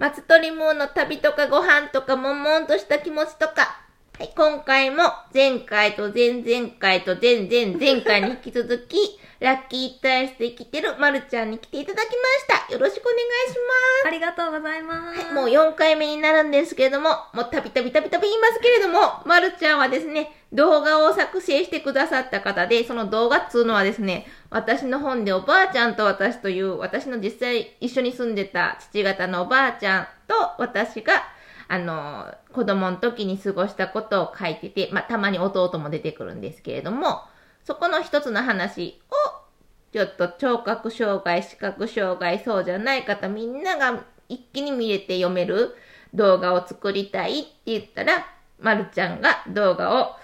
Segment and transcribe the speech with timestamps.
[0.00, 3.82] 松鳥もの旅とかご飯とか悶々とした気持ちとか、
[4.20, 12.12] はい、今回も前回と前々回と前々前回に引き続き、 ラッキー体質で生きてるまるちゃんに来ていただきま
[12.54, 12.70] した。
[12.70, 13.58] よろしくお願いし
[14.04, 14.08] ます。
[14.08, 15.20] ありがとうございます。
[15.20, 31.24] はい、もう4回目になるんですけれども、もうたびたびたびたび言いますけれども、まるちゃんはですね、動画を作成してくださった方で、その動画っつうのはですね、私の本でおばあちゃんと私という、私の実際一緒に住んでた父方のおばあちゃんと私が、
[31.72, 37.20] あの、子供の時に過ごしたことを書いてて、まあ、たまに弟も出てくるんですけれども、
[37.62, 39.40] そこの一つの話を
[39.92, 45.76] ちょっと聴覚障害、視覚障害、そうじゃない方みんなが一気に見れて読める
[46.12, 48.26] 動画を作りたいって言ったら、
[48.58, 50.16] まるちゃんが動画を、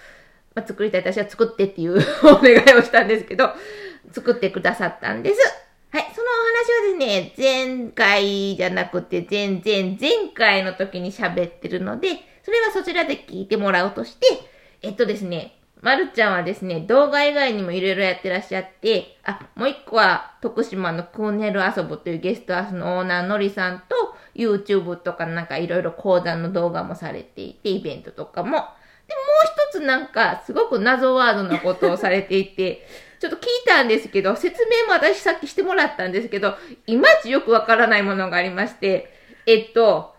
[0.56, 3.50] まあ、作りたい私は作ってっていう お願いをしたんですけど、
[4.10, 5.40] 作ってくださったんです。
[5.92, 12.08] はい、そのお話はですね、前回じゃなくて前々前回の時に喋ってるので、
[12.42, 14.26] それはそちらで聞いてもらおうとして、
[14.82, 28.50] えっとですね、まるちゃんはですね、動画以外にもいろいろやってらっしゃって、あ、もう一個は徳島のクーネル遊ぶというゲストハウスのオーナーのりさんと YouTube とかなんかいろいろ講座の動画もされていて、イベントとかも。
[28.50, 28.64] で、もう
[29.70, 32.86] 一つなんかすごく謎ワードなことをされていて、
[33.18, 36.54] ちょっと聞いたんですけど、説明も私さっきしてもらったんですけど、
[36.86, 39.12] いまいちよくわからないものがありまして、
[39.46, 40.14] えっと、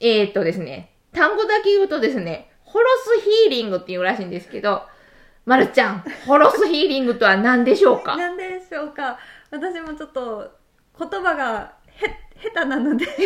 [0.00, 4.82] えっとですね、単語だけ言うとですね、ホロスヒーリングっていうらしいんですけど、
[5.44, 8.16] まるちゃん、ホロスヒーリングとは何でしょうか？
[8.16, 9.18] 何でしょうか？
[9.50, 10.50] 私もちょっと
[10.98, 12.06] 言葉がへ、
[12.40, 13.06] 下手なので。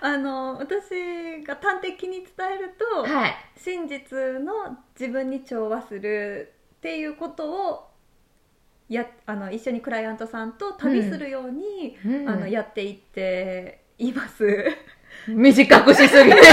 [0.00, 7.88] あの、私が端的に伝えると、はい、真実の自分に調和するっていうことを
[8.88, 14.64] やあの一緒にクライアントさんと旅するように、うん、あのやっていっています。
[15.26, 16.48] 短くしすぎです。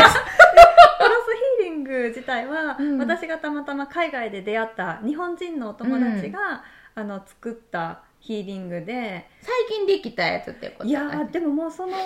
[1.59, 6.63] ヒーリング自体は、うん、私がたまたま海外で出会った日本人のお友達が、
[6.95, 11.99] うん、あの作ったヒーリングで最近できたやつってこといやでももうその考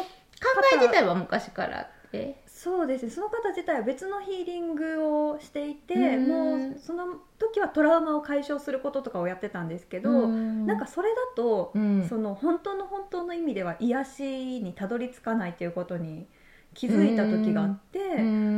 [0.73, 2.41] え自体は昔からって？
[2.47, 3.11] そうですね。
[3.11, 7.05] その方自体は別のヒーリングをしていてもうその
[7.37, 10.65] 時はトラウマを解消することとかをやってたんですけどん。
[10.65, 16.27] なんかそれだと、うん、その本当の本当の意味では癒しにたどり着かないということに
[16.73, 17.99] 気づいた時があって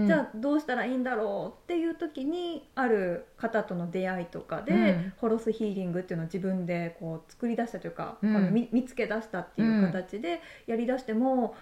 [0.05, 11.55] じゃあどうしたらいいんだろうっていう時にある方との出会いとかで、うん、ホロスヒーリングっていうのを自分でこう作り出したというか、うん、見つけ出したっていう形でやりだしても、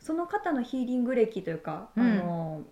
[0.00, 2.62] その方のヒーリング歴というか、あの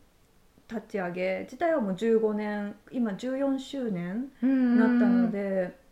[0.68, 5.88] 立ち上げ自体はもう15年今14周年になったので。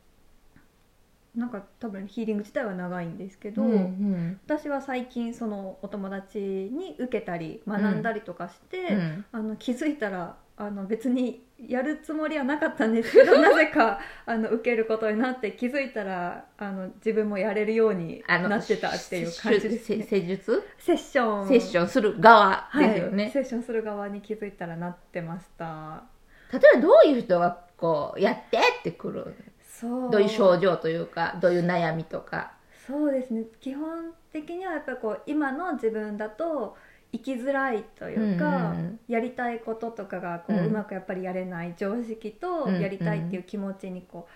[1.36, 20.02] なんか多分ヒーリング自体は長いんですけど、うんうん、私は最近そのお友達に受けたり学んだりとかして、うん、あの気づいたらあの別にやるつもりはなかったんですけど なぜかあの受けることになって気づいたらあの自分もやれるようになってたっていう感じですね。
[20.02, 20.62] 施術？
[20.78, 21.48] セッション。
[21.48, 26.04] セッションする側ですよね、はい、セッションする側に気づいたらなってました。
[26.52, 29.34] 例えばどういう人がこうやってってくる？
[29.62, 30.10] そう。
[30.10, 32.52] どういう症状というかどういう悩みとか？
[32.86, 33.44] そうですね。
[33.60, 36.76] 基本的にはやっぱりこう今の自分だと
[37.12, 44.26] 生きづらいというか、うんうん、やりたいこととかがこう、うまくやっぱりやれない常識とやりたいっていう気持ちにこ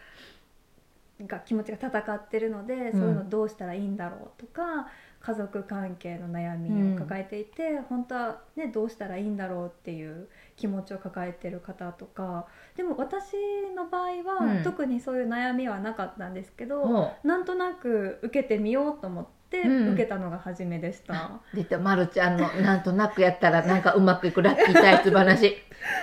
[1.20, 4.88] う、が気持ちが戦ってるので、そういうのどうしたらいいんだろうとか
[5.20, 13.34] 家族関係の悩みを抱えていて、うん、本当は、ね、どうしたらいいんだろうっていう気持ちを抱えてる方とかでも私
[13.76, 17.26] の場合は、うん、特にそういう悩みはなかったんですけど、う。
[17.26, 19.39] ん、なんとなく受けてみようと思って。
[19.58, 21.30] 受けたのが初めでした。
[21.54, 25.56] 出た、まるちゃんの、なんとなくやったら、なんかうまくいくラッキー体質話。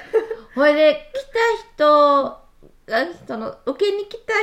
[0.55, 1.23] ほいで、来
[1.75, 2.39] た人
[2.87, 4.33] が、その、受けに来た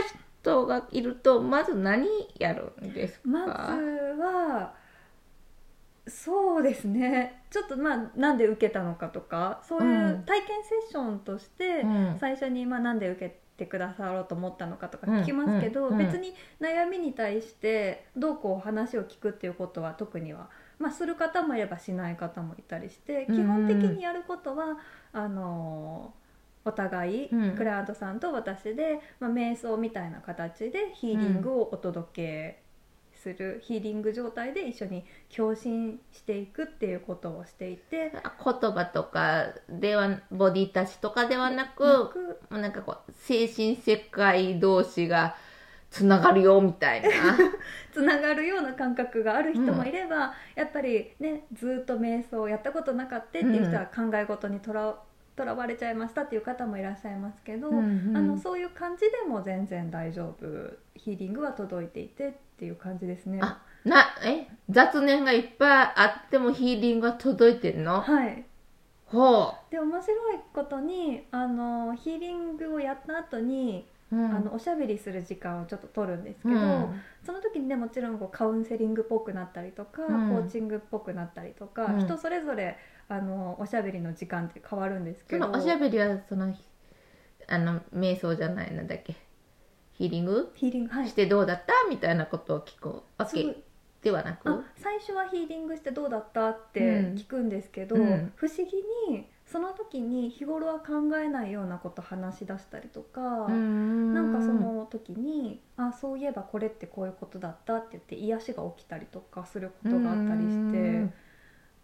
[0.42, 2.06] 人がいると、まず何
[2.38, 3.20] やるんですか？
[3.24, 4.74] まずは、
[6.06, 7.42] そうですね。
[7.50, 11.82] ちょっとまあなんで受けたのかとかそういう体験セッションとして
[12.18, 20.48] 最初にまあなんで受けてくださろうと思ったのかとか聞きますけど、別に悩みに対してどうこう話を聞くっていうことは特には、
[20.78, 24.78] まあ、する方もいればしない方もいたりして基本的にやることは
[25.12, 26.12] あの
[26.64, 32.63] お互い、クライアントさんと私で、まあ、瞑想みたいな形でヒーリングをお届け
[33.24, 35.04] するヒーリング状態で一緒に
[35.34, 45.36] 共振していくっていうことをしていて言葉とかではボディタッチとかではなくなんかこう精神世界同士が
[45.90, 47.08] つながるよみたいな。
[47.92, 50.20] つながるような感覚がある人もいれば、うん、
[50.56, 54.98] やっぱりねずっと瞑想をやったことなかったっていう人は考え事にとら
[55.36, 60.46] とらわれちゃいましたっていう方もいらっしゃいますけど、うんうん、あのそういう感じでも全然大丈夫。
[60.94, 63.40] ヒーリングは届いていてっていう感じですね。
[63.42, 64.46] あなえ？
[64.70, 68.00] 雑念がいっぱいあってもヒーリングは届いてるの？
[68.00, 68.44] はい。
[69.06, 69.70] ほう。
[69.70, 82.76] で面白いことにあのヒーリングをやった後にうん、あのおしゃべりする時間をちょっと取るんですけど、うん、その時にねもちろんこうカウンセリングっぽくなったりとか、うん、コーチングっぽくなったりとか、人それぞれ
[83.08, 86.54] あのおしゃべりの時間って変わるんですけどおしゃべりはその
[87.48, 89.16] あの瞑想じゃないなんだっけ？
[89.92, 90.52] ヒーリング？
[90.54, 91.72] ヒーリング、はい、してどうだった？
[91.88, 93.56] みたいなことを聞くわけ？
[94.02, 94.64] ではなく？
[94.76, 96.50] 最初はヒーリングしてどうだった？
[96.50, 111.24] って聞くんですけど、不思議にその時に日頃は考えないようなこと話し出したりとかなんかその時に「あそういえばこれってこういうことだった」って言って癒しが起きたりとかすることがあったりして。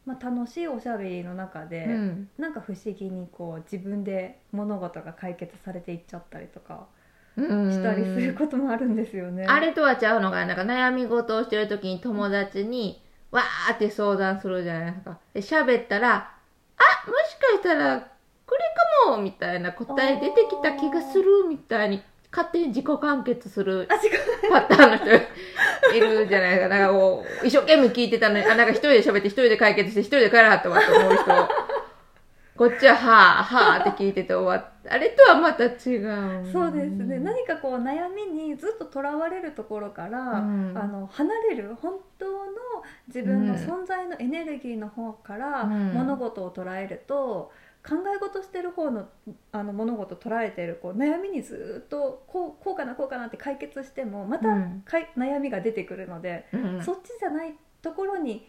[0.06, 6.86] まあ、楽しいおしゃべりの中で、うん、なんか不思議にこう自分で物事が解決されていっちゃったりとか
[7.36, 9.44] したりすることもあるんですよね。
[9.46, 15.18] あれとはちゃうのがなんか悩み事をしてる時に友達にわーって相談するじゃないですか。
[15.34, 16.34] で喋ったら
[17.58, 18.00] たら
[18.46, 18.60] これ
[19.06, 22.02] かもみたいな答え出てきた気がするみたいに
[22.32, 23.88] 勝手に自己完結する
[24.50, 25.06] パターンの人
[25.96, 26.68] いるじゃないか。
[26.68, 31.24] なんかこう、一生懸命聞いてたのに、あ、なんか一人で喋って一人で解決して一人で帰らはったわと思う人。
[32.60, 34.92] こっちは、はあ、はあって聞いてて終わった。
[34.92, 36.46] あれとはまた違う。
[36.52, 37.18] そうですね。
[37.18, 42.52] 何かこう悩みにずっととらわれるところから、うん、あの、離れる、本当の
[43.08, 47.50] 自分の存在のエネルギーの方から物事を捉えると、
[47.82, 49.08] 考え事してる方の
[49.52, 54.48] あの物事捉えてるこう悩みにずっとこうこうかなこうかなって解決してもまた
[54.84, 58.46] かい、うん、悩みが出てくるので、うん、そっちじゃないところに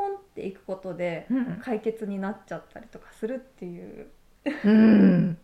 [0.00, 1.26] ポンっていくことで
[1.62, 4.06] 解決になっちゃったりとかするっていう。
[4.64, 5.38] うん。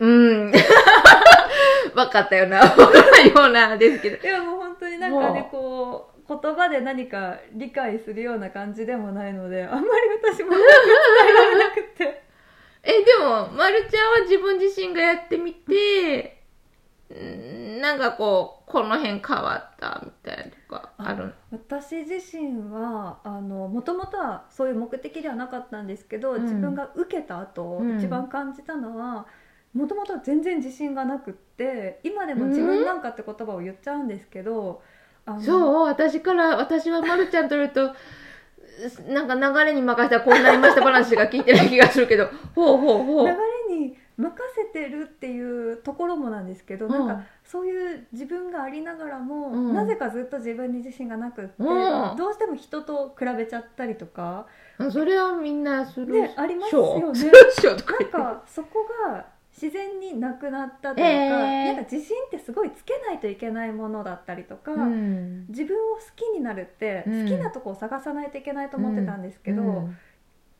[0.00, 0.52] うん。
[1.94, 2.60] 分かったよな。
[2.60, 4.28] 分かったようなですけど。
[4.28, 9.86] いやもう本当になんかね、こう、言葉で何か理解するような感じでもないので、あんまり
[10.22, 12.22] 私も伝えられなくて。
[12.84, 16.42] え、でも、まるちゃんは自分自身がやってみて、
[17.14, 29.26] んなんかこう、この辺変わったみたいなとかある私自身は、あの、もともとはそういう目的ではなかったんですけど、うん、自分が受けた後、うん、一番感じたのは、
[29.74, 34.80] もともと全然自信がなくって、今でも自分なんかって言葉を言っちゃうんですけど、
[35.26, 37.92] うん、そう私から、私はまるちゃんとると、
[39.08, 43.26] なんか流れに任せたらこうなりました話が聞いてない気がするけど、ほうほうほう。
[43.26, 43.34] 流
[43.68, 54.46] れに任せてるっていうところもなんですけど、うん、なんかそういう自分がありながらも、うん、なぜかずっと自分に自信がなくって、うん、どうしても人と比べちゃったりとか。
[54.90, 57.30] それはみんなする、ね、ありますよね。
[57.62, 69.96] なんかそこが自然になくなったというかえー、なんか自信ってすごいつけないといけないものだったりとか、うん、自分を好きになるって、好きなとこを探さないといけないと思ってたんですけど、うん、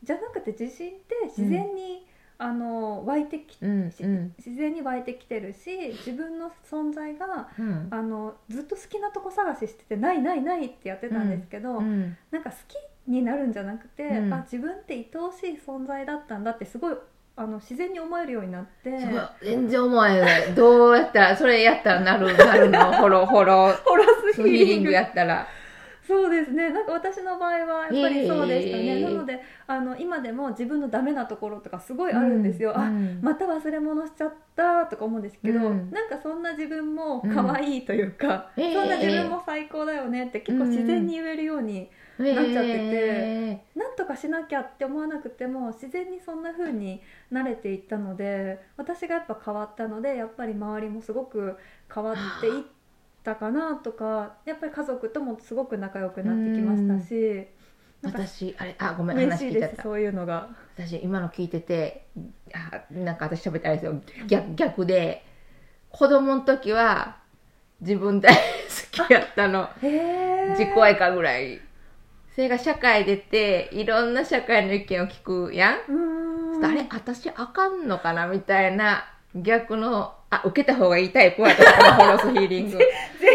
[0.01, 2.05] じゃなくて自信って自然に、
[2.37, 7.49] あの湧いてき、自然に湧いてきてるし自分の存在が、
[7.91, 12.75] あのずっと好きなとこ探ししててないないないってやってたんですけど、うん、なんか好き
[13.09, 16.95] になるんじゃなくて、うん、あ自分って愛おしい存在だったんだってすごい
[17.37, 18.91] あの自然に思えるようになって
[19.41, 22.93] 全然思えないどうやったらそれやったらなるなるの？
[22.93, 25.47] ホロホロホロスヒーリングやったら
[26.07, 26.69] そうですね。
[26.69, 51.57] なんか私の場合はやっぱりそうでしたね、なのであの今でも自分のダメなところとかすごいあるんですよ、うん、あ、うん、また忘れ物しちゃったとか思うんですけど、うん、なんかそんな自分も可愛いというか、うん、そんな自分も最高だよねって結構自然に言えるように、なっちゃってて、えー、なんとかしなきゃって思わなくても自然にそんな風に慣れていったので私がやっぱ変わったのでやっぱり周りもすごく
[51.93, 52.63] 変わっていっ
[53.25, 57.47] たかなとかやっぱり家族ともすごく仲良くなってきましたし。
[58.03, 59.81] 私あれあごめん話聞いちゃった。
[59.81, 60.49] そういうのが。
[60.75, 62.05] 私今の聞いてて
[62.53, 63.99] あなんか私喋ってあれですよ。
[64.27, 65.25] 逆逆で
[65.89, 67.17] 子供の時は
[67.81, 69.69] 自分大好きやったの。
[69.81, 71.59] 自己愛かぐらい。
[72.35, 76.59] それが社会出て、いろんな社会の意見を聞くやん。
[76.59, 76.65] ん。
[76.65, 82.77] あれ私あかんのかなみたいな逆の、あ、受けた方がいいタイプは私のホロスヒーリング。
[82.77, 82.87] ぜ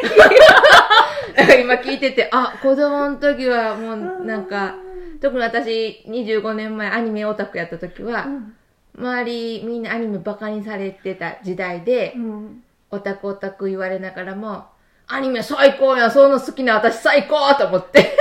[0.02, 1.60] ひ。
[1.62, 3.92] 今聞いてて、あ、子供の時はも
[4.22, 4.74] うなんか、
[5.20, 8.54] 特に私25年前アニメオタクやった時は、うん、
[8.98, 14.64] 周りみんなアニメバカにされてた時代で、うん、オタクオタク言われながらも、
[15.06, 18.16] アニメ最高やん、その好きな私最高と思って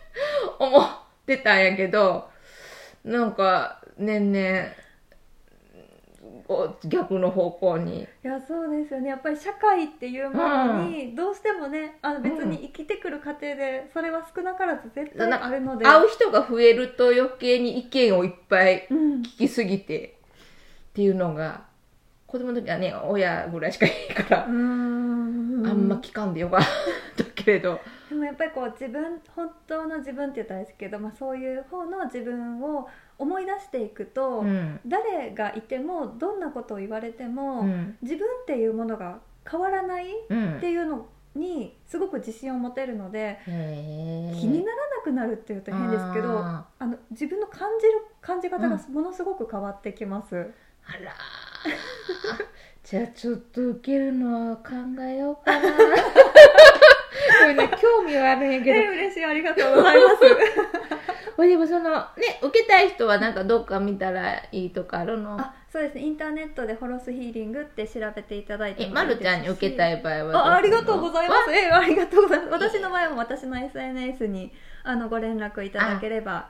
[0.58, 0.88] 思っ
[1.26, 2.28] てたんやけど、
[3.04, 4.68] なんか、年々、
[6.86, 8.02] 逆の方向に。
[8.02, 9.08] いやそうですよね。
[9.08, 20.18] やっぱり社会っていうものにどうしてもね、あの別に生きてくる過程でそれは少なからず絶対あるので、会う人が増えると余計に意見をいっぱい聞きすぎて、
[20.90, 21.64] っていうのが
[22.26, 26.60] 子供の時はね親ぐらいしかいいからあんま聞かんでよかっ
[27.16, 27.80] たけれど。
[28.08, 50.36] でもやっぱりこう自分本当の自分って言ったらですけど、まあ、そういう方の自分を思い出していくと、うん、誰がいてもどんなことを言われても、うん、自分っていうものが変わらないっていうのにすごく自信を持てるので、気にならなくなるっていうと変ですけどあの自分の感じる感じ方がものすごく変わってきます。
[50.36, 51.14] うん、あら
[52.84, 55.68] じゃあちょっと受けるのは考えようかな。
[57.42, 58.90] これね興味はあるんやけど。
[58.92, 60.18] 嬉しいありがとうございます。
[61.42, 65.38] でもそのね受けたい人はなんかどっか見たらいいとかあるの？
[65.40, 66.02] あそうですね。
[66.02, 71.52] インターネットでホロスヒーリングって調べていただいてえまるちゃんに受けたい場合はあありがとうございます。
[71.52, 72.68] えありがとうございます。
[72.70, 74.52] 私の前も私の SNS に
[74.84, 76.48] あのご連絡いただければ。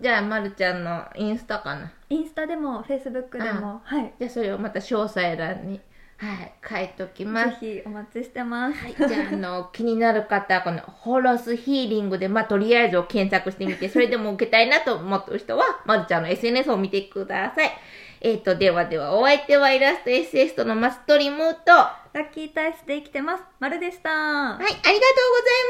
[0.00, 1.90] じゃあ、まるちゃんのインスタかな？
[2.08, 4.14] インスタでも、フェイスブックでも、はい。
[4.16, 5.80] じゃあ、それをまた詳細欄に、
[6.22, 7.60] はい、書いときます。
[7.60, 8.78] ぜひお待ちしてます。
[8.78, 17.72] はい、じゃあ、あの、気になる方は、この、ホロスヒーリングで、まあ、とりあえずを検索してみて、それでも受けたいなと思ってる人は、 まるちゃんの SNS を見てください。
[18.20, 23.42] えっ、ー、と、ではでは、お相手はイラストエッセイストのマストリムと、ラッキータイスで生きてます。
[23.58, 24.10] まるでした。
[24.10, 25.00] はい、ありがとうござい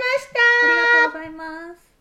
[0.02, 0.40] ました。
[0.66, 1.91] ありがとうございます。